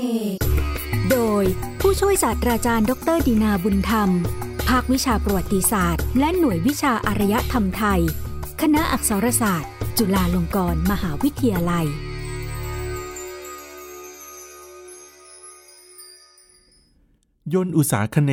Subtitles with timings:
[0.00, 0.06] เน
[1.10, 1.44] โดย
[1.80, 4.10] ผู้ช่วยศาสตราจารย์ ดรดีนาบุญธรรม
[4.68, 8.00] ภาควิชาประวัติศาสตร์ และหน่วยวิชาอารยธรรมไทย
[8.60, 11.86] คณะอักษรศาสตร์ จุฬาลงกรณ์มหาวิทยาลัย
[17.54, 18.32] ยนอุตสาคเน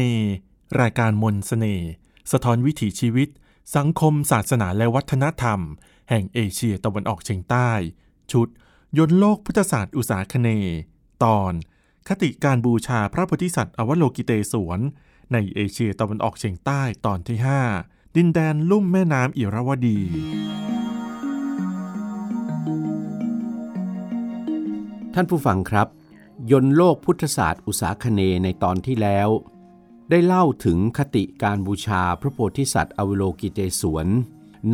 [0.81, 1.90] รายการมนสเสน่ห์
[2.31, 3.30] สะท้อนวิถีชีวิต
[3.76, 5.59] สังคม ศาสนาและวัฒนธรรม
[6.09, 7.70] แห่งเอเชียตะวันออกเฉียงใต้
[8.31, 8.48] ชุด
[8.98, 10.49] ยนโลกพุทธศาสตร์อุตสาคเน
[11.23, 11.52] ตอน
[12.07, 14.80] คติการบูชาพระโพธิสัตว์อวโลกิเตศวน
[15.34, 17.38] ในเอเชียตะวันออกเฉียงใต้ตอนที่
[17.77, 19.99] 5 ดินแดนลุ่มแม่น้ำอิระวดี
[25.13, 25.88] ท่านผู้ฟังครับ
[26.52, 29.30] ยนโลกพุทธศาสตร์อุตสาคเนในตอนที่แล้ว
[30.09, 34.08] ได้เล่าถึงคติการบูชาพระโพธิสัตว์อวโลกิเตศวน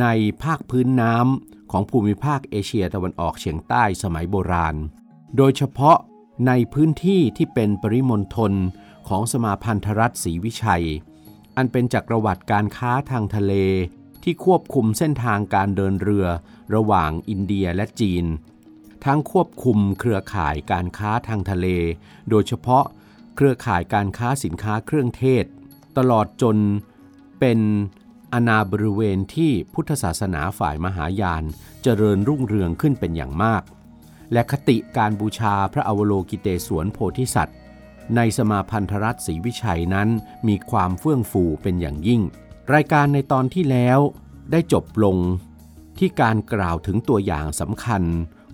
[0.00, 0.06] ใน
[0.42, 4.76] ภาคพื้นน้ำของภูมิภาคเอเชียตะวันออกเฉียงใต้สมัยโบราณ
[5.36, 5.98] โดยเฉพาะ
[6.46, 8.52] ในพื้นที่ที่เป็นปริมณฑล
[9.08, 10.86] ของสมาพันธรัฐศรีวิชัย
[11.56, 13.52] อันเป็นจักรวรรดิการค้าทางทะเล
[14.22, 16.26] ที่ควบคุมเส้นทางการเดินเรือ
[16.74, 18.24] ระหว่างอินเดียและจีน
[19.04, 21.66] ทั้งควบคุมเครือข่ายการค้าทางทะเล
[22.30, 22.84] โดยเฉพาะ
[23.36, 25.44] เครือข่ายการค้าสินค้าเครื่องเทศ
[25.98, 26.56] ตลอดจน
[27.40, 27.58] เป็น
[28.32, 31.44] อาณาบริเวณที่พุทธศาสนาฝ่ายมหายาน
[31.82, 33.62] เจริญรุ่งเรืองขึ้นเป็นอย่างมาก
[34.32, 37.56] และคติการบูชาพระอวโลกิเตศวนโพธิสัตว์
[38.16, 40.08] ในสมาพันธรัฐศรีวิชัยนั้น
[40.48, 42.22] มีความเฟื่องฟูเป็นอย่างยิ่ง
[42.74, 43.98] รายการในตอนที่แล้ว
[44.50, 45.16] ได้จบลง
[45.98, 48.02] ที่การกล่าวถึงตัวอย่างสำคัญ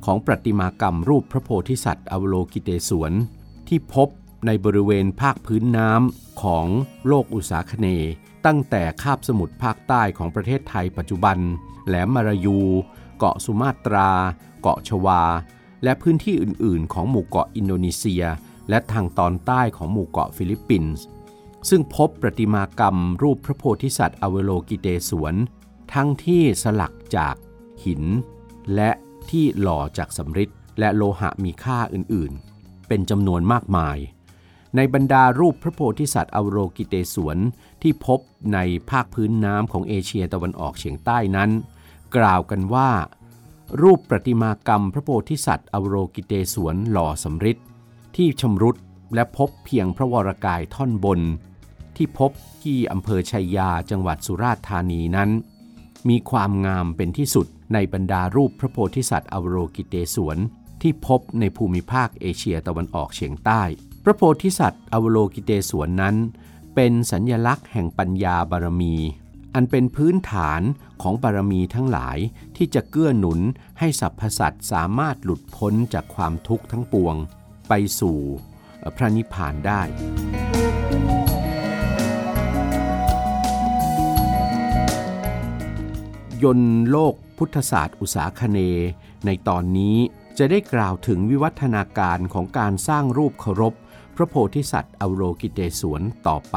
[0.05, 3.13] ของประติมากรรมรูปพระโพธิสัตว์อวโลกิเตศวน
[3.69, 4.09] ที่พบ
[4.47, 6.67] ในบริเวณภาคพื้นน้ำของ
[7.07, 7.87] โลกอุษาคเน
[8.47, 11.39] ตั้งแต่คาบสมุทรภาคใต้ของประเทศไทยปัจจุบัน
[11.87, 12.59] แหลมมารายู
[13.19, 14.11] เกาะสุมาตรา
[14.63, 15.23] เกาะชวา
[15.85, 18.25] และพื้นที่อื่น ๆ ของหมู่เกาะอินโดนีเซีย
[18.69, 21.05] และทางตอนใต้ของหมู่เกาะฟิลิปปินส์
[21.69, 25.35] ซึ่งพบประติมากรรมรูปพระโพธิสัตว์อเวโลกิเตศวน
[25.95, 27.35] ทั้งที่สลักจาก
[27.85, 28.03] หิน
[28.75, 28.91] และ
[29.31, 33.99] ที่หล่อจากสำริดและโลหะมีค่าอื่น ๆ เป็นจำนวนมากมาย
[34.77, 37.39] ในบรรดารูปพระโพธิสัตว์อเวโลกิเตศวน
[37.83, 38.21] ที่พบ
[38.55, 38.59] ใน
[38.91, 41.51] ภาคพื้นน้ำของเอเชียตะวันออกเฉียงใต้นั้น
[42.17, 42.91] กล่าวกันว่า
[43.83, 47.59] รูปประติมากรรมพระโพธิสัตว์อวโลกิเตศวนหล่อสำริด
[48.17, 48.77] ที่ชำรุด
[49.15, 51.21] และพบเพียงพระวรกายท่อนบน
[51.97, 52.31] ที่พบ
[52.63, 55.31] ที่อำเภอชัยยาจังหวัดสุราษฎร์ธานีนั้น
[56.09, 60.39] มีความงามเป็นที่สุดในบรรดารูปพระโพธิสัตว์อวโรกิเตศวน
[60.83, 63.63] ที่พบในภูมิภาคเอเชียตะวันออกเฉียงใต้
[64.05, 66.17] พระโพธิสัตว์อวโรกิเตศวนนั้น
[66.75, 68.95] เป็นสัญญลักษณ์แห่งปัญญาบารมี
[69.55, 70.61] อันเป็นพื้นฐาน
[71.03, 72.19] ของบารมีทั้งหลาย
[72.57, 73.41] ที่จะเกื้อหนุน
[73.79, 77.15] ให้สรรพสัตว์สามารถหลุดพ้นจากความทุกข์ทั้งปวง
[77.69, 78.19] ไปสู่
[78.97, 79.83] พระนิพพานได้
[86.43, 88.59] ยนโลกพุทธศาสตร์อุตสาคเน
[89.27, 89.97] ในตอนนี้
[90.39, 93.75] จะได้กล่าวถึงวิวัฒนาการของการสร้างรูปเคารพ
[94.17, 96.57] พระโพธิสัตว์อโลกิเตศวนต่อไป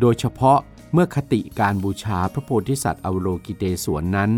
[0.00, 0.58] โดยเฉพาะ
[0.92, 4.30] เมื่อคติการบูชาพระโพธิสัตว์อวโลกิเตศวนนั้น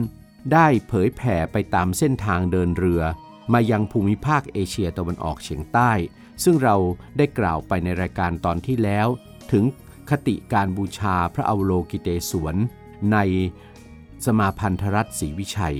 [0.53, 3.03] ได้เผยแผ่ไปตามเส้นทางเดินเรือ
[3.53, 5.93] มายังภูมิภาคเอเชียตะวันออกเฉียงใต้
[6.45, 6.77] ซึ่งเรา
[7.17, 9.07] ได้กล่าวไปในรายการตอนที่แล้ว
[9.53, 9.65] ถึง
[10.11, 12.57] คติการบูชาพระอวโลกิเตศวน
[13.13, 13.19] ใน
[14.27, 15.77] สมาพันธรัฐศรีวิชัย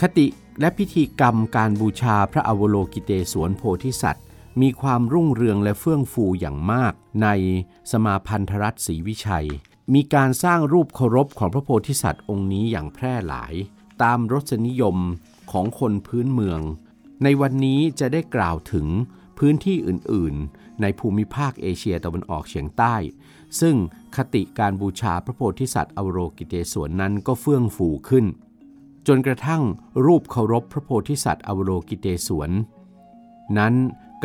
[0.00, 0.26] คติ
[0.60, 4.24] และพิธีกรรมการบูชาพระอวโลกิเตศวนโพธิสัตว์
[4.60, 6.92] มีความรุ่งเรืองและเฟื่องฟูอย่างมาก
[7.22, 7.28] ใน
[7.90, 9.48] สมาพันธรัฐศรีวิชัย
[9.94, 13.54] มีการสร้างรูปเคารพของพระโพธิสัตว์องค์นี้อย่างแพร่หลาย
[14.02, 14.96] ตามรสนิยม
[15.52, 16.60] ของคนพื้นเมือง
[17.22, 18.86] ในวันนี้จะได้กล่าวถึง
[19.38, 22.94] พื้นที่อื่น ๆ ในภูมิภาคเอเชียตะวันออกเฉียงใต้
[23.60, 23.76] ซึ่ง
[24.16, 28.26] คติการบูชาพระโพธิสัตว์อวโรกิเตศวนนั้นก็เฟื่องฟูขึ้น
[29.06, 29.62] จนกระทั่ง
[30.06, 32.50] รูปเคารพพระโพธิสัตว์อวโรกิเตศวน
[33.58, 33.74] นั้น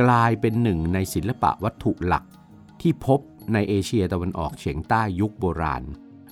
[0.02, 2.24] กลายเป็นหนึ่งในศิลปะวัตถุหลัก
[2.82, 3.20] ที่พบ
[3.54, 5.84] ในเอเชียตะวันออกเฉียงใต้ยุคโบราณ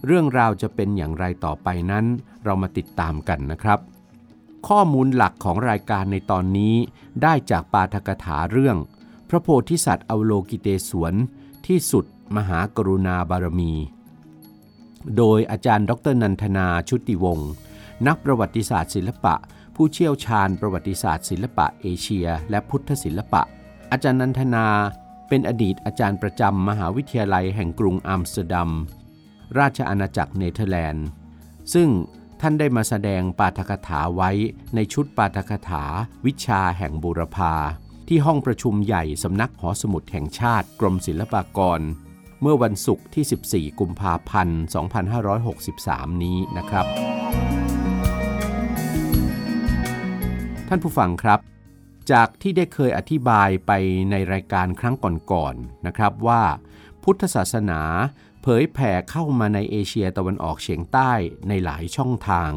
[0.06, 2.06] เรื่องราวจะเป็นอย่างไรต่อไปนั้น
[2.44, 3.80] เรามาติดตามกันนะครับ
[4.68, 6.76] ข้อมูลหลักของรายการในตอนนี้
[7.22, 8.78] ได้จากปาฐกถาเรื่อง
[9.30, 11.14] พระโพธิสัตว์อวโลกิเตศวร
[11.68, 12.06] ที่สุด
[12.36, 13.74] มหากรุณาบารมี
[15.18, 17.52] โดยอาจารย์ดรนันทนาชุติวงศ์
[18.08, 19.36] นักประวัติศาสตร์ศิลปะ
[19.76, 23.42] ผู้เชี่ยวชาญประวัติศาสตร์ศิลปะเอเชีย และพุทธศิลปะ
[23.92, 24.68] อาจารย์นันทนา
[25.34, 28.70] เป็นอดีตอาจารย์ประจำมหาวิทยาลัยแห่งกรุงอัมสเตอร์ดัม
[29.60, 31.06] ราชอาณาจักรเนเธอร์แลนด์
[31.74, 31.90] ซึ่ง
[32.42, 34.30] ท่านได้มาแสดงปาฐกถาไว้
[34.76, 35.84] ในชุดปาฐกถา
[36.26, 37.54] วิชาแห่งบูรพา
[38.08, 41.82] ที่ห้องประชุมใหญ่สำนักหอสมุดแห่งชาติกรมศิลปากร
[42.42, 44.62] เมื่อวันศุกร์ที่ 14 กุมภาพันธ์
[45.42, 46.86] 2563 นี้นะครับ
[50.68, 51.40] ท่านผู้ฟังครับ
[52.12, 53.72] จากที่ได้เคยอธิบายไป
[54.12, 56.44] ในรายการครั้งก่อนๆนนะครับว่า
[57.04, 57.82] พุทธศาสนา
[58.42, 61.12] เผยแผ่เข้ามาในเอเชียตะวันออกเฉียงใต้
[61.48, 62.52] ในหลายช่องทาง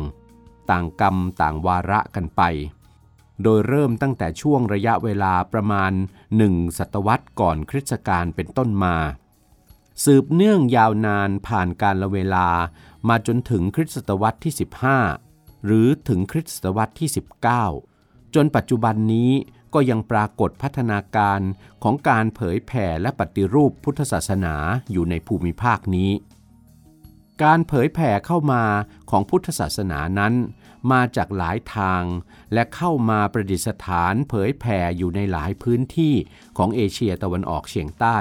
[0.70, 2.42] ต่างกรรมต่างวาระกันไป
[3.42, 5.92] โดยเริ่มตั้งแต่ช่วงระยะเวลาประมาณ
[6.36, 8.96] หนึ่งศตวรรษก่อนคริสตกาลเป็นต้นมา
[10.04, 12.48] สืบเนื่องยาวนานผ่านการละเวลา
[13.08, 14.54] มาจนถึงคริสตศตวรรษที่
[15.10, 17.93] 15 หรือถึงคริสตศตวรรษที่ 19
[18.34, 19.30] จนปัจจุบันนี้
[19.74, 21.40] ก็ยังปรากฏพัฒนาการ
[21.82, 24.54] ของการเผยแผ่และปฏิรูปพุทธศาสนา
[24.92, 26.10] อยู่ในภูมิภาคนี้
[27.42, 28.62] การเผยแผ่เข้ามา
[29.10, 30.34] ของพุทธศาสนานั้น
[30.92, 32.02] มาจากหลายทาง
[32.52, 36.14] และเข้ามาประดิษฐานเผยแผ่อยู่ในหลายพื้นที่
[36.56, 38.18] ของเอเชียตะวันออกเฉียงใต้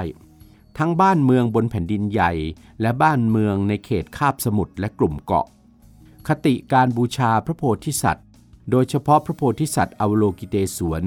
[0.78, 2.32] ทั้งบ้านเมืองบนแผ่นดินใหญ่
[2.80, 5.46] และบ้านเมืองในเขตคาบสมุทรและกลุ่มเกาะ
[6.28, 8.23] คติการบูชาพระโพธิสัตว์
[8.70, 11.04] โดยเฉพาะพระโพธิสัตว์อวโลกิเตศวน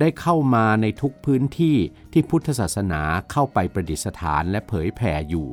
[0.00, 1.76] ได้เข้ามาในทุกพื้นที่
[2.12, 5.48] ที่พุทธศาสนาเข้าไปประดิษฐานและเผยแผ่อยู่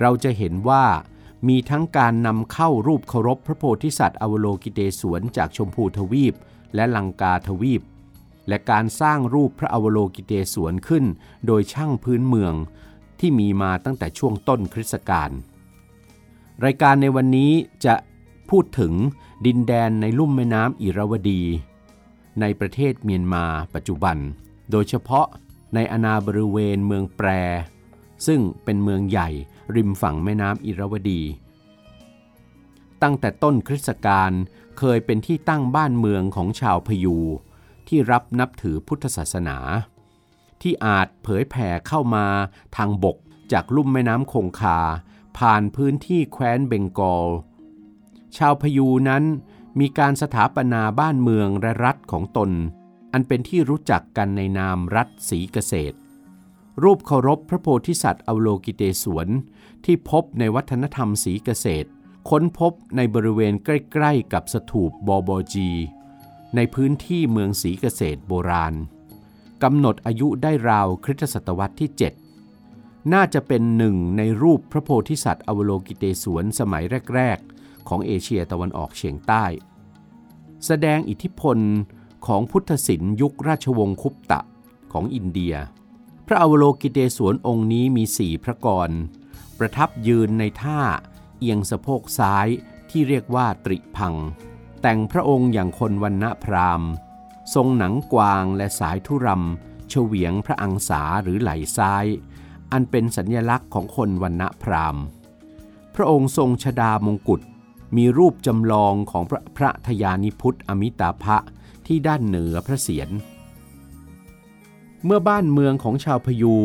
[0.00, 0.84] เราจะเห็นว่า
[1.48, 6.34] มีทั้งการนำเข้ารูปเคารพพระโพธิสัตว์อวโลกิเตศวนจากชมพูทวีป
[6.74, 7.82] และลังกาทวีป
[8.48, 11.04] และการสร้างรูปพระอวโลกิเตศวนขึ้น
[11.46, 12.54] โดยช่างพื้นเมือง
[13.20, 15.30] ที่มีมาตั้งแต่ช่วงต้นคริสตกาล
[16.64, 17.52] รายการในวันนี้
[17.84, 17.94] จะ
[18.50, 18.92] พูดถึง
[19.46, 21.42] ดินแดนในลุ่มแม่น้ำอิราวดี
[22.40, 23.44] ในประเทศเมียนมา
[23.74, 24.16] ปัจจุบัน
[24.70, 25.26] โดยเฉพาะ
[25.74, 27.28] ในอนาบริเวณเมืองแปร
[28.26, 29.28] ซึ่งเป็นเมืองใหญ่
[29.74, 31.22] ริมฝั่งแม่น้ำอิราวดี
[33.02, 34.32] ตั้งแต่ต้นคริสตกาล
[34.78, 37.16] เคยเป็นที่ตั้งบ้านเมืองของชาวพยู
[37.88, 39.58] ที่รับนับถือพุทธศาสนา
[40.62, 42.26] ที่อาจเผยแผ่เข้ามา
[42.76, 43.16] ทางบก
[43.52, 44.78] จากลุ่มแม่น้ำคงคา
[45.38, 47.26] ผ่านพื้นที่แคว้นเบงกอล
[48.36, 49.24] ชาวพยูนั้น
[49.80, 52.50] มีการสถาปนาบ้านเมืองและรัฐของตน
[53.12, 55.96] อันเป็นที่รู้จักกันในนามรัฐศรีเกษตร
[56.82, 59.28] รูปเคารพพระโพธิสัตว์อวโลกิเตศวน
[59.84, 61.88] ที่พบในวัฒนธรรมศรีเกษตร
[62.30, 65.70] ค้นพบในบริเวณใกล้ๆกับสถูปบอบจี
[66.56, 68.74] ในพื้นที่เมืองศรีเกษตรโบราณ
[69.62, 71.90] กำหนดอายุได้ราวคริสตศตวรรษที่
[72.52, 76.84] 7 น่าจะเป็นหนึ่งในรูปพระโพธิสัตว์อวโลกิเตศวนสมัย
[77.14, 77.55] แรกๆ
[77.88, 79.44] ของเอเชียตะวันออกเฉียงใต้
[80.66, 81.58] แสดงอิทธิพล
[82.26, 84.40] ของพุทธศิลป์ยุคราชวงศ์คุปตะ
[84.92, 85.54] ของอินเดีย
[86.26, 88.90] พระอวโลกิเตศวนองค์นี้มีสี่พระกร
[89.58, 90.80] ประทับยืนในท่า
[91.38, 92.48] เอียงสะโพกซ้าย
[92.90, 94.14] ที่เรียกว่าตริพัง
[94.82, 96.90] แต่งพระองค์อย่างคนวันณะพราหมณ์
[97.54, 102.06] ทรงหนังกวางและสายทุรำเฉวียงพระอังสาหรือไหลซ้าย
[102.72, 105.02] อันเป็นสัญญลักษณ์ของคนวันณะพราหมณ์
[105.94, 107.40] พระองค์ทรงชดามงกุฎ
[107.96, 111.36] มีรูปจำลองของพระพระทยานิพุทธอมิตาภะ
[111.86, 113.08] ที่ด้านเหนือพระเศียร
[115.04, 116.56] เมื่อบ้านเมืองของชาวพยู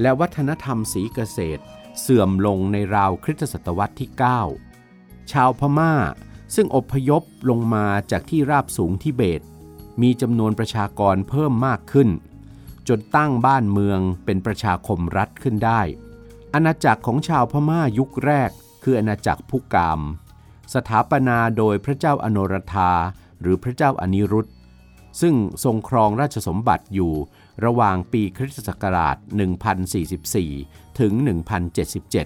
[0.00, 1.62] และวัฒนธรรมสีเกษตร
[2.00, 4.10] เสื่อมลงในราวคริสตศตวรรษที่
[4.70, 5.94] 9 ชาวพม่า
[6.54, 9.42] ซึ่งอพยพลงมาจากที่ราบสูงทิเบต
[10.02, 12.08] มีจำนวนประชากรเพิ่มมากขึ้น
[12.88, 15.80] จนตั้งบ้านเมืองเป็นประชาคมรัฐขึ้นได้
[16.54, 18.50] อาณาจักรของชาวพม่ายุคแรก
[18.82, 20.00] คืออาณาจักรพุกาม
[20.74, 22.92] สถาปนาโดยพระเจ้าอโนรธา
[23.40, 24.46] หรือพระเจ้าอนิรุต
[25.20, 27.12] ซึ่งทรงครองราชสมบัติอยู่
[27.64, 29.16] ระหว่างปีคริสตศักราช
[29.88, 31.12] 1044 ถึง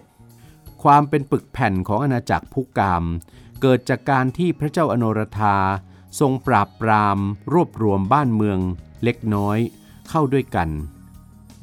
[0.04, 3.04] 1077 ความเป็นปึกแผ่นของอาณาจักรพุกาม
[3.60, 5.56] เกิดจากการที่พระเจ้าอโนรธา
[6.20, 7.18] ทรงปราบปราม
[7.52, 8.58] รวบรวมบ้านเมือง
[9.04, 9.58] เล็กน้อย
[10.08, 10.68] เข้าด้วยกัน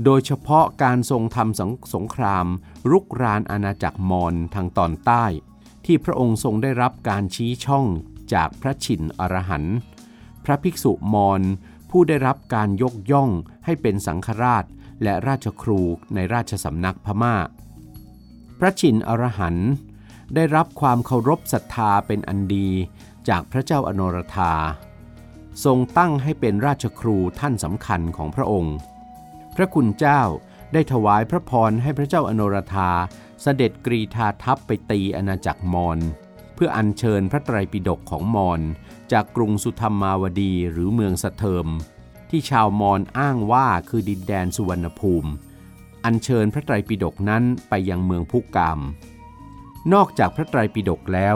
[0.03, 2.45] โดยเฉพาะการทรงทำสงสงคราม
[2.91, 5.25] รุกรานอาณาจักรมอญทางตอนใต้
[5.85, 7.85] ที่พระองค์ทรงได้รับการชี้ช่อง
[8.33, 9.75] จากพระชินอรหันต์
[10.45, 11.41] พระภิกษุมอญ
[11.89, 13.29] ผู้ได้รับการยกย่อง
[13.65, 14.65] ให้เป็นสังฆราช
[15.03, 15.81] และราชครู
[16.15, 17.35] ในราชสำนักพมา่า
[18.59, 19.69] พระชินอรหันต์
[20.35, 22.69] ได้รับความเคารพศรัทธาเป็นอันดี
[23.29, 24.53] จากพระเจ้าอนรธา
[25.63, 28.75] ทรงตั้งให้เป็นราชครูท่านสำคัญของพระองค์
[29.55, 30.21] พระคุณเจ้า
[30.73, 32.89] ได้ถวายพระพรให้พระเจ้าอนรธา
[33.45, 35.99] เสด็จกรีธาทัพไปตีอาณาจักรมอญ
[36.55, 38.61] เพื่ออัญเชิญพระไตรปิฎกของมอญ
[39.11, 41.67] จากกรุงสุธรรมาวดีหรือเมืองสะเทิม
[42.29, 45.29] ที่ชาวมอญอ้างว่าคือดินแดนสุวรรณภูมิ
[46.05, 48.79] อัญเชิญพระไตรปิฎกนั้นไปยังเมืองพุกาม
[49.93, 51.35] นอกจากพระไตรปิฎกแล้ว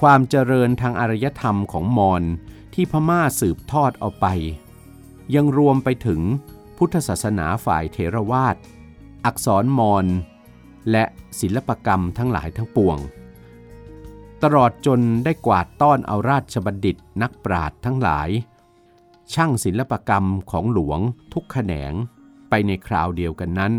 [0.00, 2.22] ความเจริญทางอารยธรรมของมอญ
[2.74, 4.26] ที่พม่าสืบทอดเอาไป
[5.34, 6.20] ยังรวมไปถึง
[6.76, 8.56] พุทธศาสนาฝ่ายเทรวาส
[9.24, 10.06] อักษรมอญ
[10.90, 11.04] และ
[11.40, 12.98] ศิลปกรรมทั้งหลายทั้งปวง
[14.42, 18.28] ตลอดจนได้กวาดต้อนเอาราชบัณฑิตนักปราชญ์ทั้งหลาย
[19.34, 21.00] ช่างศิลปกรรมของหลวง
[21.32, 21.92] ทุกแขนง
[22.48, 23.72] ไปในคราวเดียวกันนั้น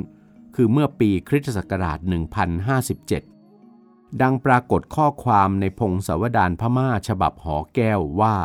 [0.55, 1.99] คือเมื่อปีคริสตศักราช
[3.25, 8.35] 1057 ดังปรากฏข้อความในพงศาวดารพม่าฉบับหอแก้วว่า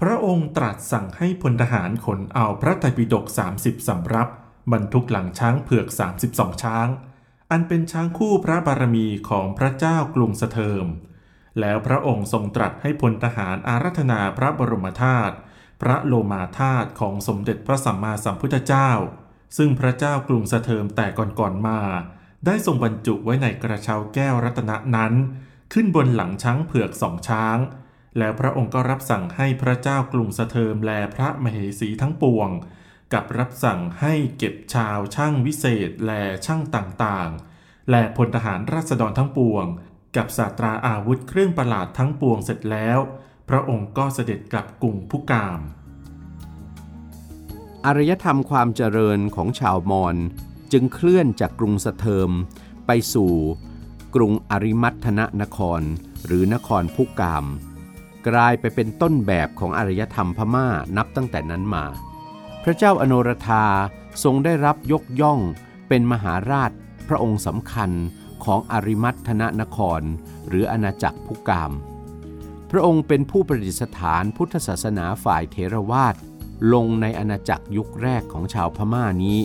[0.00, 3.24] พระองค์ตรัสสั่งให้พลทหารขนเอาพระไตรปิฎก
[3.56, 4.28] 30สำรับ
[4.72, 5.86] บรรทุกหลังช้างเผือก
[6.24, 6.88] 32 ช้าง
[7.50, 10.86] อันเป็นช้างคู่พระบารมีของพระเจ้ากรุงสเทิม
[11.60, 15.34] แล้วพระองค์ทรงตรัสให้พลทหารอารัธนาพระบรมธาตุ
[15.82, 18.90] พระโลมาธาตุของสมเด็จพระสัมมาสัมพุทธเจ้า
[19.56, 21.80] ซึ่งพระเจ้ากรุงสเทิมแต่ก่อนๆมา
[22.46, 25.12] ได้ทรงบรรจุไว้ในกระเช้าแก้วรัตนะนั้น
[25.72, 27.58] ขึ้นบนหลังช้างเผือกสองช้าง
[28.18, 32.48] แล้วพระองค์ก็รับสั่งให้พระเจ้ากรุงสเทิมแลพระมเหสีทั้งปวง
[33.14, 39.66] กับรับสั่งให้เก็บชาวช่างวิเศษและช่างต่างๆ และพลทหารราษฎรทั้งปวง
[40.16, 42.98] กับศาสตราอาวุธเครื่องประหลาดทั้งปวงเสร็จแล้ว
[43.48, 45.60] พระองค์ก็เสด็จกลับกรุงพุกาม
[47.86, 50.16] อารยธรรมความเจริญของชาวมอญ
[50.72, 52.30] จึงเคลื่อนจากกรุงสเทิม
[52.86, 53.32] ไปสู่
[54.14, 55.82] กรุงอริมัตนนคร
[56.26, 57.44] หรือนครพุกาม
[58.28, 60.66] กลายไปเป็นต้นแบบของอารยธรรมพม่า
[60.96, 61.84] นับตั้งแต่นั้นมา
[62.66, 63.64] พระเจ้าอโนรธา
[64.22, 65.40] ทรงได้รับยกย่อง
[65.88, 66.70] เป็นมหาราช
[67.08, 67.90] พระองค์สำคัญ
[68.44, 70.02] ของอริมัตนนคร
[70.48, 71.72] หรืออาณาจักรพุกาม
[72.70, 76.14] พระองค์เป็นผู้ประดิษฐานพุทธศาสนาฝ่ายเทรวาส
[76.72, 79.38] ลงในอาณาจักรยุคแรกของชาวพม่านี้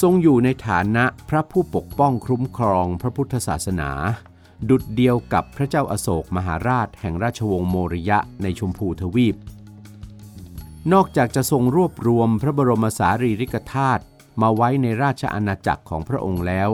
[0.00, 3.90] ทรงอยู่ในฐานะพระผู้ปกป้องคุ้มครองพระพุทธศาสนา
[4.70, 9.36] ดุดเดียวกับพระเจ้าอาโศกมหาราชแห่งราชวงศ์โมริยะในชมพูทวีป
[10.92, 14.02] นอกจากจะทรงรวบรวมพระบรมสารีริกธาตุ
[14.42, 16.70] มาไว้ในราชอาณาจักรของพระองค์แล้ว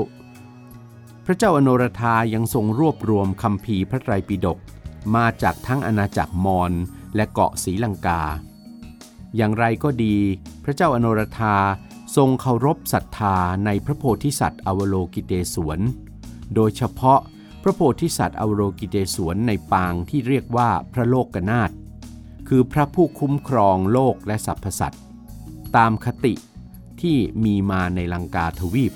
[1.26, 4.58] พระเจ้าอโนรธายังทรงรวบรวมคำพีพระไตรปิฎก
[5.14, 6.72] มาจากทั้งอาณาจักรมอญ
[7.16, 8.22] และเกาะศรีลังกา
[9.36, 10.16] อย่างไรก็ดี
[10.64, 11.56] พระเจ้าอโนรธา
[12.16, 15.80] ทรงเคารพศรัทธาในพระโพธิสัตว์อวโลกิเตศวน
[16.54, 17.20] โดยเฉพาะ
[17.62, 21.70] พระโพธิสัตว์อวโลกิเตศวนในปางที่เรียกว่าพระโลกนาถ
[22.54, 25.02] คือพระผู้คุ้มครองโลกและสรรพสัตว์
[25.76, 26.34] ตามคติ
[27.00, 28.92] ที่มีมาในลังกาทวีป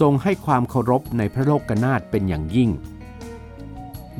[0.00, 2.70] ทรงให้ความเคารพในพระโลกนาถเป็นอย่างยิ่ง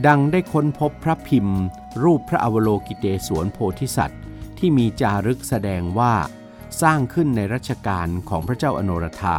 [0.07, 1.61] ดังได้ค้นพบพระพิมพ์
[2.05, 4.21] รูปพระอวโลกิเตศวนโพธิสัตว์
[4.59, 6.15] ที่มีจารึกแสดงว่า
[6.83, 9.39] สร้างขึ้นในรัชกาลของพระเจ้าอโนรธา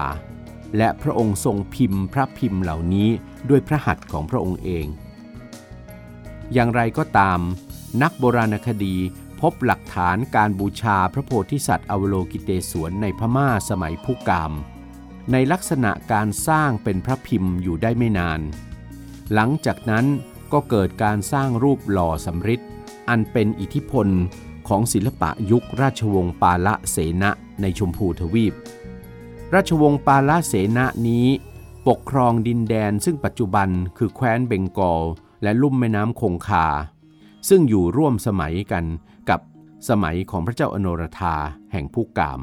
[0.78, 3.10] และพระองค์ทรงพิมพ์พระพิมพ์เหล่านี้
[3.50, 4.88] ด้วยพระหัตถ์ของพระองค์เอง
[6.54, 7.42] อย่างไรก็ตาม
[8.02, 8.96] นักโบราณคดี
[9.42, 14.54] พบหลักฐานการบูชาพระโพธิสัตว์อวโลกิเตศวนในพม่าสมัยพุกาม
[15.32, 18.40] ในลักษณะการสร้างเป็นพระพิมพ์อยู่ได้ไม่นาน
[19.34, 20.06] หลังจากนั้น
[20.54, 22.62] ก็เกิดการสร้างรูปหล่อสำริด
[23.10, 24.08] อันเป็นอิทธิพล
[24.68, 28.54] ของศิลปะยุคราชวงศ์ปาละเสนะในชมพูทวีป
[29.56, 31.28] ราชวงศ์ปาละเสนะนี้
[31.88, 35.04] ปกครองดินแดนซึ่งปัจจุบันคือแคว้นเบงกอล
[35.44, 36.68] และลุ่มแม่น้ำคงคา
[37.48, 38.86] ซึ่งอยู่ร่วมสมัยกัน
[39.30, 39.40] กับ
[39.90, 41.36] สมัยของพระเจ้าอโนรธา
[41.72, 42.42] แห่งพุกาม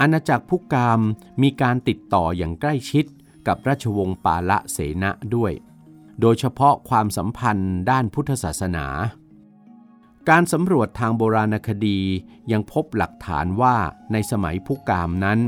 [0.00, 1.00] อาณาจักรพุกาม
[1.42, 3.04] มีการติดต่ออย่างใกล้ชิด
[3.46, 5.52] กับราชวงศ์ปาละเสนะด้วย
[6.20, 8.86] โดยเฉพาะความสัมพันธ์ด้านพุทธศาสนา
[10.28, 12.00] การสำรวจทางโบราณคดี
[12.52, 13.76] ยังพบหลักฐานว่า
[14.12, 15.40] ในสมัยพุกามนั้น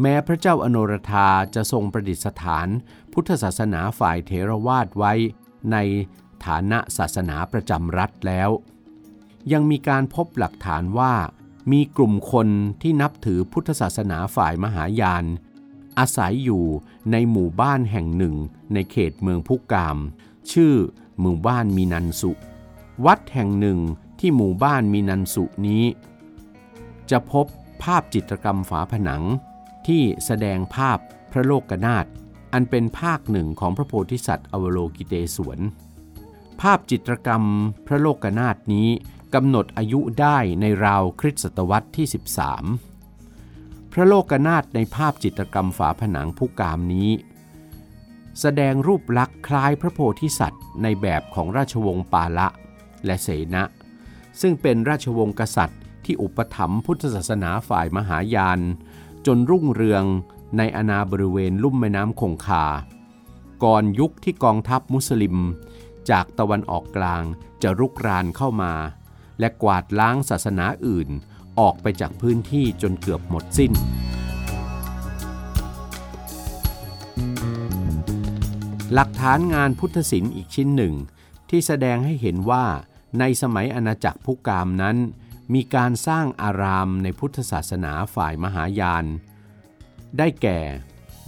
[0.00, 2.68] แม้พระเจ้าอโนรธาจะทรงประดิษฐาน
[3.12, 5.12] พุทธศาสนาฝ่ายเทรวาสไว้
[5.72, 5.76] ใน
[6.46, 8.50] ฐานะศาสนาประจำรัฐแล้ว
[9.52, 11.14] ยังมีการพบหลักฐานว่า
[11.72, 12.48] มีกลุ่มคน
[12.82, 15.24] ที่นับถือพุทธศาสนาฝ่ายมหายาน
[15.98, 16.64] อาศัยอยู่
[17.12, 18.34] ในหมู่บ้านแห่งหนึ่ง
[18.72, 19.98] ในเขตเมืองพุกาม
[20.52, 20.74] ชื่อ
[21.20, 22.32] หมู่บ้านมีนันสุ
[23.06, 23.78] วัดแห่งหนึ่ง
[24.20, 25.84] ที่หมู่บ้านมีนันสุนี้
[27.10, 27.46] จะพบ
[27.82, 29.22] ภาพจิตรกรรมฝาผนัง
[29.86, 30.98] ที่แสดงภาพ
[31.30, 32.06] พระโลกนาถ
[32.54, 35.58] อันเป็นภาคหนึ่งของพระโพธิสัตว์อวโลกิเตศวน
[36.60, 37.42] ภาพจิตรกรรม
[37.86, 38.88] พระโลกนาถนี้
[39.34, 42.06] กำหนดอายุได้ในราวคริสตศตวรรษที่
[43.00, 47.10] 13 พระโลกนาถในภาพจิตรกรรมฝาผนังผู้กามนี้
[48.40, 52.48] แสดงรูปลักษณ์คล้ายพระโพธิสัตว์ ในแบบของราชวงศ์ปาละ
[53.04, 53.64] และเสนะ
[54.40, 58.60] ซึ่งเป็นราชวงศ์กษัตริย์ที่อุปถัมภ์พุทธศาสนาฝ่ายมหายาน
[59.26, 60.04] จนรุ่งเรือง
[60.56, 62.64] ในอาณาบริเวณลุ่มแม่น้ำคงคา
[63.64, 65.36] ก่อนยุคที่กองทัพมุสลิม
[66.10, 67.22] จากตะวันออกกลาง
[67.62, 68.72] จะรุกรานเข้ามา
[69.40, 71.08] และกวาดล้างศาสนาอื่น
[71.58, 73.72] ออกไปจากพื้นที่จนเกือบหมดสิ้น
[78.92, 80.94] หลักฐานงานพุทธศิลป์อีกชิ้นหนึ่ง
[81.50, 82.64] ที่แสดงให้เห็นว่า
[83.18, 84.96] ในสมัยอาณาจักรพุกามนั้น
[85.54, 89.04] มีการสร้างอารามในพุทธศาสนาฝ่ายมหายาน
[90.18, 90.58] ได้แก่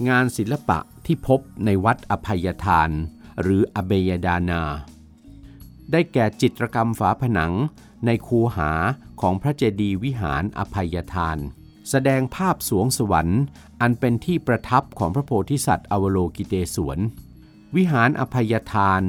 [0.09, 2.89] งานศิลปะที่พบในวัดอภัยทาน
[3.41, 4.63] หรืออเบยดานา
[5.91, 7.53] ได้แก่จิตรกรรมฝาผนัง
[8.05, 8.71] ในคูหา
[9.21, 11.37] ของพระเจดีย์วิหารอภัยทาน
[11.89, 13.41] แสดงภาพสวงสวรรค์
[13.81, 16.99] อันเป็นที่ประทับของพระโพธิสัตว์อวโลกิเตศวน
[17.75, 19.03] วิหารอภัยทาน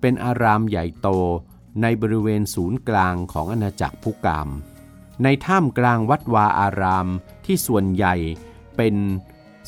[0.00, 1.08] เป็นอารามใหญ่โต
[1.82, 4.48] ในบริเวณศูนย์กลางของอาณาจักรพุกาม
[5.22, 7.06] ในถ้ำกลางวัดวาอาราม
[7.44, 8.14] ที่ส่วนใหญ่
[8.76, 8.94] เป็น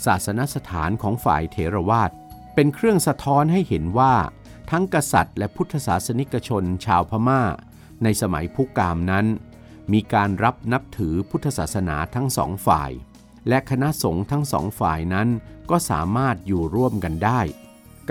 [0.04, 2.11] ศาสนสถานของฝ่ายเถรวาท
[2.54, 4.14] เป็นเครื่องสะท้อนให้เห็นว่า
[4.70, 7.42] ทั้งกษัตริย์และพุทธศาสนิกชนชาวพม่า
[8.02, 9.26] ในสมัยพุกามนั้น
[9.92, 12.90] มีการรับนับถือพุทธศาสนาทั้งสองฝ่าย
[13.49, 15.28] และคณะสงฆ์ทั้งสองฝ่ายนั้น
[15.70, 17.40] ก็สามารถอยู่ร่วมกันได้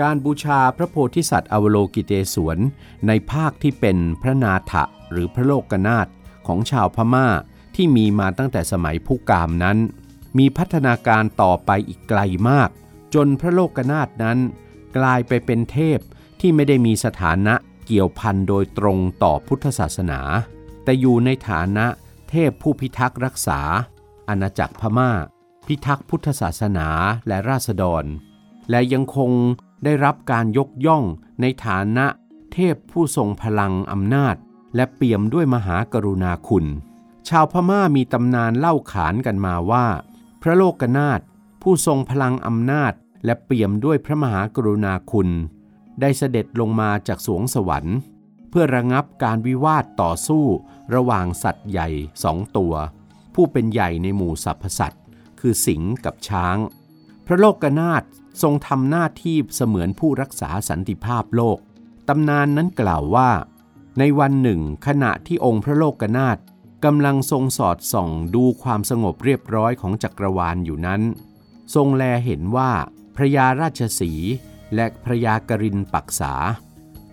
[0.00, 2.58] การบูชาพระโพธิสัตว์อวโลกิเตศวน
[3.06, 6.06] ในภาคที่เป็นพระนาถะหรือพระโลกนาถ
[6.46, 7.26] ของชาวพม่า
[7.74, 9.78] ที่มีมาตั้งแต่สมัยพุกามนั้น
[10.38, 12.70] มีพัฒนาการต่อไปอีกไกลมาก
[13.14, 14.38] จนพระโลกนาถนั้น
[14.96, 15.98] กลายไปเป็นเทพ
[16.40, 17.54] ที่ไม่ได้มีสถานะ
[17.86, 20.20] เกี่ยวพันโดยตรงต่อพุทธศาสนา
[20.84, 21.86] แต่อยู่ในฐานะ
[22.28, 23.60] เทพผู้พิทักษ์รักษา
[24.28, 25.10] อาณาจักรพม่า
[25.66, 26.88] พิทักษ์พุทธศาสนา
[27.28, 28.04] และราษฎร
[28.70, 29.30] และยังคง
[29.84, 31.04] ได้รับการยกย่อง
[31.40, 32.06] ในฐานะ
[32.52, 34.36] เทพผู้ทรงพลังอำนาจ
[34.76, 36.66] และเปี่ยมด้วยมหากรุณาคุณ
[37.28, 39.86] ชาวพม่ามีตำนานเล่าขานกันมาว่า
[40.46, 41.20] พระโลกนาถ
[41.62, 42.92] ผู้ทรงพลังอำนาจ
[43.24, 45.28] และเปี่ยมด้วยพระมหากรุณาคุณ
[46.00, 47.96] ได้เสด็จลงมาจากสวงสวรรค์
[48.50, 50.44] เพื่อระงับการวิวาทต่อสู้
[50.94, 51.88] ระหว่างสัตว์ใหญ่
[52.22, 52.74] สองตัว
[53.34, 55.02] ผู้เป็นใหญ่ในหมู่สรรพสัตว์
[55.40, 56.56] คือสิงห์กับช้าง
[57.26, 58.02] พระโลกนาถ
[58.42, 61.58] ทรงทำหน้าที่เสมือนผู้รักษาสันติภาพโลก
[62.08, 63.30] ตำนานนั้นกล่าวว่า
[63.98, 66.38] ในวันหนึ่งขณะที่องค์พระโลกนาถ
[66.88, 71.02] กำลังทรงสอดส่องดูความสงบเรียบร้อยของจักรวาลอยู่นั้น
[71.74, 72.70] ทรงแลเห็นว่า
[73.16, 74.12] พระยาราชสี
[74.74, 76.34] และพระยากรินปักษา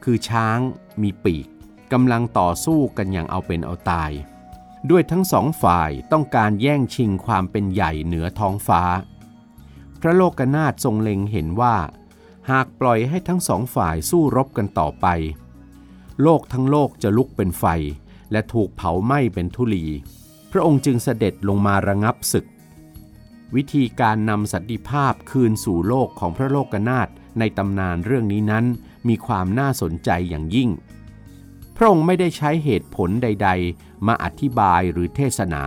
[0.03, 0.60] คือช้าง
[1.01, 1.47] มีปีก
[1.93, 4.12] กำลังต่อสู้กันอย่างเอาเป็นเอาตาย
[4.89, 8.81] ด้วยทั้งสองฝ่ายต้องการแย่งชิงความเป็นใหญ่เหนือท้องฟ้า
[9.99, 11.75] พระโลกนาถทรงเล็งเห็นว่า
[12.49, 15.07] หากปล่อยให้ทั้งสองฝ่ายสู้รบกันต่อไป
[16.21, 17.65] โลกทั้งโลกจะลุกเป็นไฟ
[18.31, 19.85] และถูกเผาไหม้เป็นทุลี
[20.51, 22.45] พระองค์จึงเสด็จลงมาระงับศึก
[23.55, 27.07] วิธีการนำสันติภาพคืนสู่โลกของพระโลกนาถ
[27.39, 28.65] ในตำนานเรื่องนี้นั้น
[29.07, 30.69] มีความน่าสนใจอย่างยิ่ง
[31.75, 35.63] พระองค์ไม่ได้ใช้เหตุผลใด ๆ มาอธิบายหรือเทศนา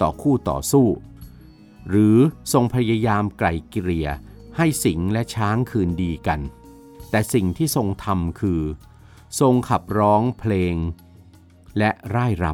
[0.00, 0.86] ต่อคู่ต่อสู้
[1.88, 2.16] หรือ
[2.52, 4.08] ทรงพยายามไกล่เกลี่ย
[4.56, 6.40] ให้สิงและช้างคืนดีกัน
[7.10, 8.62] แต่สิ่งที่ทรงทำคือ
[9.40, 10.74] ทรงขับร้องเพลง
[11.78, 12.46] และร่ายร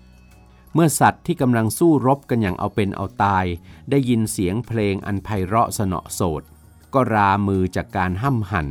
[0.00, 3.44] ำ เมื่อสัตว์ที่กำลังสู้รบกันอย่างเอาเป็นเอาตาย
[3.90, 6.42] ได้ยินเสียงเพลงอันไพเราะสนอโสด
[6.94, 8.68] ก็รามือจากการห้ำหั่น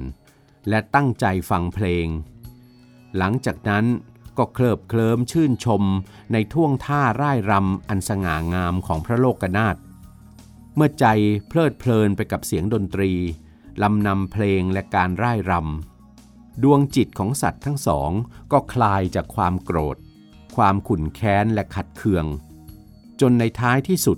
[0.70, 2.08] และตั้งใจฟังเพลง
[3.18, 3.86] หลังจากนั้น
[4.38, 5.84] ก็เคลิบเคลิ้มชื่นชม
[6.34, 9.76] ในท่วงท่าร่ายรำอันสง่างามของพระโลกนาถ
[10.76, 11.06] เมื่อใจ
[11.48, 13.12] เพลิดเพลินไปกับเสียงดนตรี
[13.82, 15.91] ลำนำเพลงและการร่ายรำ
[16.64, 18.12] ดวงจิตของสัตว์ทั้งสอง
[18.52, 19.98] ก็คลายจากความโกรธ
[20.56, 22.26] ความขุ่นแค้นและขัดเคือง
[23.22, 24.18] จนในท้ายที่สุด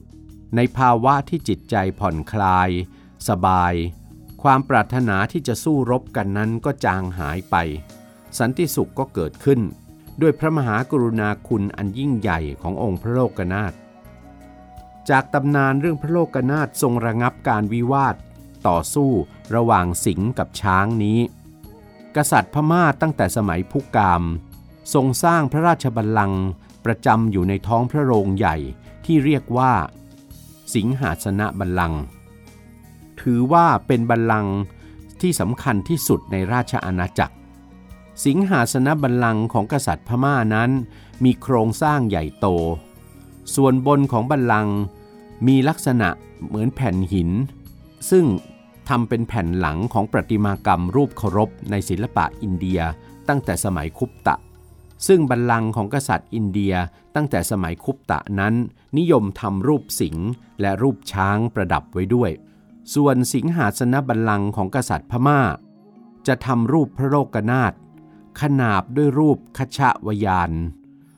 [0.56, 2.69] ในภาวะที่จิตใจผ่อนคลาย
[3.30, 3.74] สบาย
[4.43, 7.56] ความปรารถนาที่จะสู้รบกันนั้นก็จางหายไป
[8.39, 9.60] สันติสุขก็เกิดขึ้น
[10.22, 13.74] ด้วยพระมหากรุณาคุณอันยิ่งใหญ่ขององค์พระโลกนาถ
[15.10, 18.15] จากตำนานเรื่องพระโลกนาถทรงระงับการวิวาท
[18.67, 19.12] ต่อสู้
[19.56, 21.19] ระหว่างสิงห์กับช้างนี้
[22.17, 24.23] กษัตริย์พม่าตั้งแต่สมัยพุกาม
[24.93, 26.43] ทรงสร้างพระราชบัลลังก์
[26.86, 28.56] ประจำอยู่ในท้องพระโรงใหญ่
[29.06, 29.73] ที่เรียกว่า
[30.76, 32.02] สิงหาสนะบัลลังก์
[33.21, 34.56] ถือว่าเป็นบัลลังก์
[35.21, 37.36] ที่สำคัญที่สุดในราชอาณาจักร
[38.26, 40.69] สิงหาสนบัลลังก์ของกษัตริย์พม่านั้น
[41.23, 42.47] มีโครงสร้างใหญ่โต
[43.56, 44.78] ส่วนบนของบัลลังก์
[45.47, 46.10] มีลักษณะ
[46.47, 47.30] เหมือนแผ่นหิน
[48.10, 48.26] ซึ่ง
[48.89, 52.80] ทำเป็นแผ่นหลังของประติมากรรมรูปเคารพในศิลปะอินเดีย
[53.30, 54.36] ตั้งแต่สมัยคุปตะ
[55.08, 56.74] ซึ่งบัลลังก์ของกษัตริย์อินเดีย
[57.15, 58.54] ตั้งแต่สมัยคุปตะนั้น
[58.98, 60.28] นิยมทำรูปสิงห์
[60.62, 62.32] และรูปช้างประดับไว้ด้วย
[62.93, 65.41] ส่วนสิงหาสนบัลลังก์ของกษัตริย์พม่า
[66.28, 67.74] จะทำรูปพระโลกนาถ
[68.41, 70.52] ขนาบด้วยรูปคชะวยาน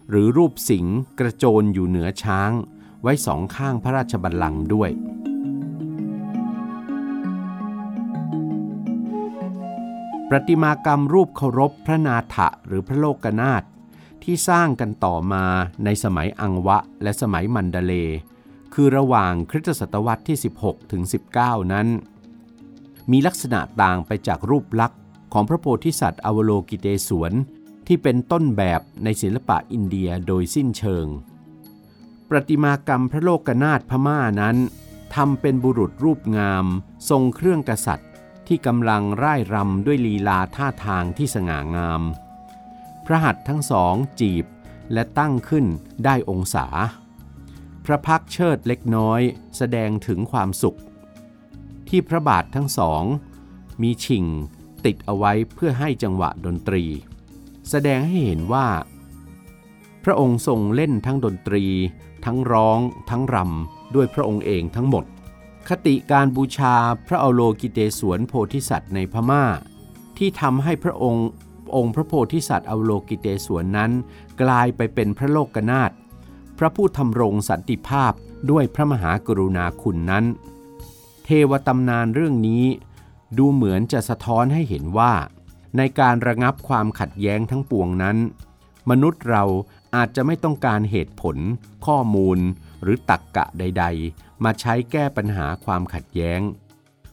[0.10, 2.52] หรือรูปสิงห์กระโจนอยู่เหนือช้าง
[3.02, 4.90] ไว้สองข้างพระราชบัลลังก์ด้วย
[10.30, 13.64] ประติมากรรมรูปเคารพพระนาถะหรือพระโลกนาถ
[14.24, 15.46] ที่สร้างกันต่อมา
[15.86, 17.94] ในสมัยอังวะและสมัยมันดเล
[18.74, 21.04] คือระหว่างคริสตศตวรรษที่ 16 ถึง
[21.38, 21.88] 19 นั้น
[23.12, 25.00] มีลักษณะต่างไปจากรูปลักษณ์
[25.34, 27.34] ของพระโพธิสัตว์อวโลกิเตศวน
[27.88, 31.08] ที่เป็นต้นแบบในศิลปะอินเดียโดยสิ้นเชิง
[32.30, 34.58] ประติมากรรมพระโลกนาถพม่านั้น
[35.16, 36.66] ทำเป็นบุรุษรูปงาม
[37.10, 38.10] ทรงเครื่องกษัตริย์
[38.48, 42.02] ที่กำลังร่ายรำด้วยลีลาท่าทางที่สง่างาม
[43.06, 44.46] พระหัตถ์ทั้งสองจีบ
[44.94, 45.66] และตั้งขึ้น
[46.06, 46.68] ได้องศา
[47.86, 49.22] พระพักเชิดเล็กน้อย
[49.58, 50.78] แสดงถึงความสุข
[51.90, 53.04] ที่พระบาททั้งสอง
[53.82, 54.26] มีชิง
[54.86, 56.84] ติดเอาไว้เพื่อให้จังหวะดนตรี
[57.70, 58.68] แสดงให้เห็นว่า
[60.04, 61.66] พระองค์ทรงเล่นทั้งดนตรี
[62.26, 62.80] ทั้งร้อง
[63.10, 65.06] ทั้งรำด้วยพระองค์เองทั้งหมด
[65.70, 66.76] คติการบูชา
[67.08, 69.46] พระอโลกิเตศวนโพธิสัตว์ในพม่า
[70.18, 71.28] ที่ทำให้พระองค์
[71.76, 73.92] องค์พระโพธิสัตว์อโลกิเตศวนนั้น
[74.42, 75.92] กลายไปเป็นพระโลกนาถ
[76.58, 78.14] พระผู้ทำรงสันติภาพ
[78.52, 80.26] ด้วยพระมหากรุณาคุณนั้น
[81.24, 82.64] เทวตำนานเรื่องนี้
[83.38, 85.14] ดูเหมือนจะสะท้อนให้เห็นว่า
[85.78, 88.18] ในการระงับความขัดแย้งทั้งปวงนั้น
[88.90, 89.44] มนุษย์เรา
[89.96, 91.38] อาจจะไม่ต้องการเหตุผล
[91.86, 92.40] ข้อมูล
[92.82, 96.42] หรือตักกะใดๆ มาใช้แก้ปัญหาความขัดแย้ง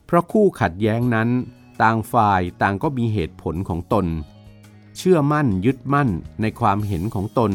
[0.07, 1.29] เพราะคู่ขัดแย้งนั้น
[1.83, 4.07] ต่างฝ่ายต่างก็มีเหตุผลของตน
[4.97, 7.53] เชื่อมั่นยึดมั่นในความเห็นของตน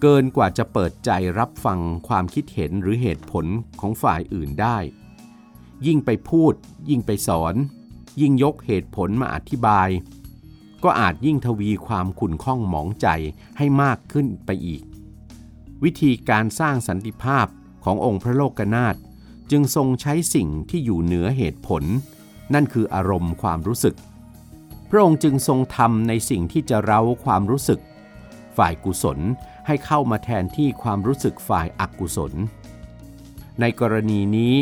[0.00, 3.46] เกินกว่าจะเปิดใจรับฟังความคิดเห็นหรือเหตุผล
[3.80, 4.78] ของฝ่ายอื่นได้
[5.86, 6.54] ยิ่งไปพูด
[6.90, 7.54] ยิ่งไปสอน
[8.20, 9.88] ยิ่งยกเหตุผลมาอธิบาย
[10.84, 13.08] ก็อาจยิ่งทวีความขุ่นข้องหมองใจ
[13.58, 14.82] ให้มากขึ้นไปอีก
[15.84, 17.46] วิธีการสร้างสันติภาพ
[17.84, 18.96] ขององค์พระโลกนาถ
[19.50, 21.82] จึงทรงใช้สิ่งที่อยู่เหนือเหตุผล
[22.54, 23.96] นั่นคืออารมณ์ความรู้สึก
[24.90, 27.80] พระองค์จึงทรงทำในสิ่งที่จะเร้าความรู้สึก
[28.56, 29.18] ฝ่ายกุศล
[29.66, 32.32] ให้เข้ามาแทนที่ความรู้สึกฝ่ายอกุศล
[33.60, 34.54] ในกรณีนี้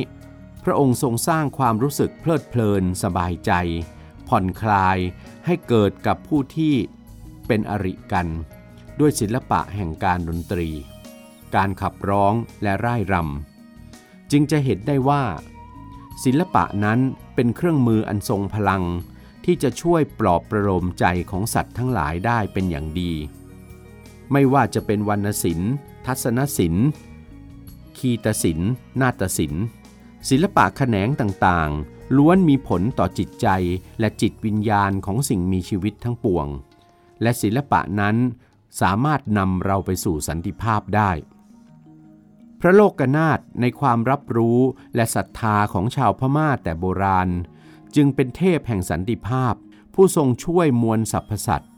[0.65, 3.53] พระองค์ทรงสร้างความรู้สึกเพลิดเพลินสบายใจ
[4.29, 4.99] ผ่อนคลาย
[5.47, 6.75] ให้เกิดกับผู้ที่
[7.47, 8.27] เป็นอริกัน
[9.01, 10.69] ด้วยศิลปะแห่งการดนตรี
[11.55, 15.23] การขับร้องและร่ายรำจึงจะเห็นได้ว่า
[16.25, 16.99] ศิลปะนั้น
[17.35, 18.83] เป็นเครื่องมืออันทรงพลัง
[19.45, 23.13] ที่จะช่วยปลอบประโลมใจของสัตว์ทั้งหลายได้เป็นอย่างดี
[24.33, 25.73] ไม่ว่าจะเป็นวรรณศิลป์
[26.07, 26.87] ทัศนศิลป์
[27.99, 29.65] คีตศิลป์ นาฏศิลป์
[30.29, 33.49] ศิลปะแขนงต่างๆ ล้วนมีผลต่อจิตใจ
[34.01, 36.47] และจิตวิญญาณของสิ่งมีชีวิตทั้งปวง
[37.23, 38.17] และศิลปะนั้น
[38.81, 41.11] สามารถนำเราไปสู่สันติภาพได้
[42.61, 44.59] พระโลกนาถในความรับรู้
[44.95, 47.29] และศรัทธาของชาวพม่าแต่โบราณ
[47.97, 49.55] จึงเป็นเทพแห่งสันติภาพ
[49.95, 51.73] ผู้ทรงช่วยมวลสรรพสัตว์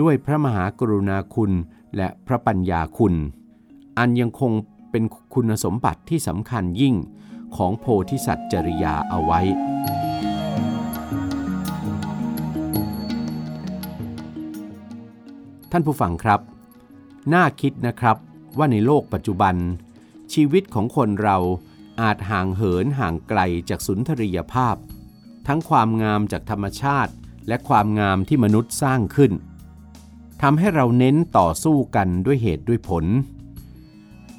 [0.00, 1.52] ด้วยพระมหากรุณาคุณ
[1.96, 3.14] และพระปัญญาคุณ
[3.98, 4.52] อันยังคง
[4.90, 6.94] เป็นคุณสมบัติที่สำคัญยิ่ง
[7.56, 9.40] ของโพธิสัตว์จริยาเอาไว้
[15.70, 16.40] ท่านผู้ฟังครับ
[17.34, 18.16] น่าคิดนะครับ
[18.58, 19.54] ว่าในโลกปัจจุบัน
[20.34, 21.38] ชีวิตของคนเรา
[22.02, 24.76] อาจห่างเหินห่างไกลจากสุนทรียภาพ
[25.46, 27.12] ทั้งความงามจากธรรมชาติ
[27.48, 29.32] และความงามที่มนุษย์สร้างขึ้น
[30.42, 33.04] ทำให้เราเน้นต่อสู้กันด้วยเหตุด้วยผล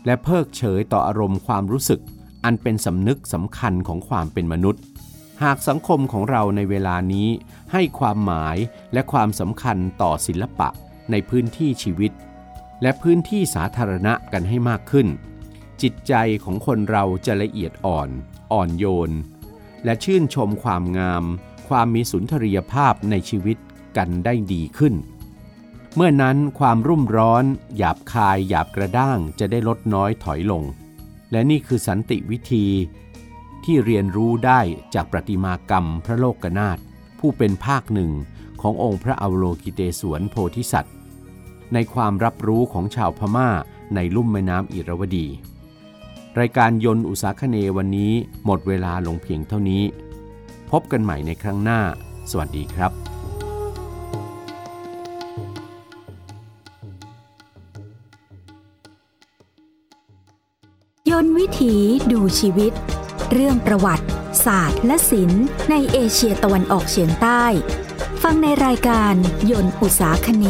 [0.05, 2.01] และเพิกเฉยต่ออารมณ์ความรู้สึก
[2.43, 4.81] อันเป็นสำนึกสำคัญของความเป็นมนุษย์
[5.43, 7.27] หากสังคมของเราในเวลานี้
[7.71, 8.57] ให้ความหมาย
[8.93, 10.69] และความสำคัญต่อศิลปะ
[11.11, 12.11] ในพื้นที่ชีวิต
[12.81, 15.07] และพื้นที่สาธารณะกันให้มากขึ้น
[15.81, 18.09] จิตใจของคนเราจะละเอียดอ่อน
[18.53, 19.11] อ่อนโยน
[19.85, 21.23] และชื่นชมความงาม
[21.67, 23.57] ความมีสุนทรียภาพในชีวิต
[23.97, 24.93] กันได้ดีขึ้น
[25.95, 27.43] เมื่อนั้นความรุ่มร้อน
[27.77, 30.63] หยาบคาย หยาบกระด้างจะได้ลดน้อยถอยลง
[31.31, 32.65] และนี่คือสันติวิธี
[33.63, 34.61] ที่เรียนรู้ได้
[34.93, 36.77] จากประติมากรรมพระโลกนาถ
[37.19, 38.11] ผู้เป็นภาคหนึ่ง
[38.61, 40.95] ขององค์พระอวโลกิเตศวนโพธิสัตว์
[41.73, 43.49] ในความรับรู้ของชาวพม่า
[43.95, 45.27] ในลุ่มแม่น้ำอิระวดี
[46.41, 48.11] รายการยนต์อุตสาคเนวันนี้
[48.45, 49.83] หมดเวลาลงเพียงเท่านี้
[50.71, 51.79] พบกันใหม่ในครั้งหน้า
[52.31, 52.91] สวัสดีครับ
[61.09, 61.75] ยนต์วิถี
[62.11, 62.73] ดูชีวิต
[63.31, 64.05] เรื่องประวัติ
[64.45, 67.43] ศาสตร์ และศิลป์ในเอเชียตะวันออกเฉียงใต้
[68.23, 69.13] ฟังในรายการ
[69.51, 70.45] ยนต์อุตสาคเน